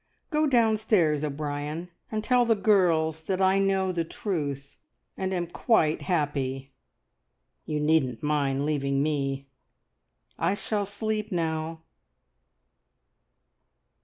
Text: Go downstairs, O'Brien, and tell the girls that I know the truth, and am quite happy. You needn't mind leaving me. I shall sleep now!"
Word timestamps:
Go 0.31 0.47
downstairs, 0.47 1.23
O'Brien, 1.23 1.91
and 2.11 2.23
tell 2.23 2.43
the 2.43 2.55
girls 2.55 3.21
that 3.25 3.39
I 3.39 3.59
know 3.59 3.91
the 3.91 4.03
truth, 4.03 4.79
and 5.15 5.31
am 5.31 5.45
quite 5.45 6.01
happy. 6.01 6.73
You 7.67 7.79
needn't 7.79 8.23
mind 8.23 8.65
leaving 8.65 9.03
me. 9.03 9.45
I 10.39 10.55
shall 10.55 10.85
sleep 10.87 11.31
now!" 11.31 11.83